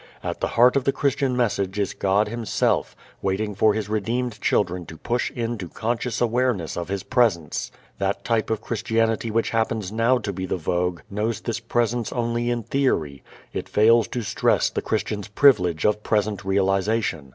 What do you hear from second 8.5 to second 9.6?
Christianity which